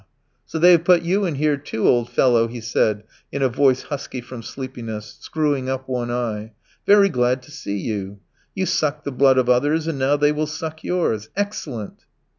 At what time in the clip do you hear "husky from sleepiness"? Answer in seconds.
3.83-5.15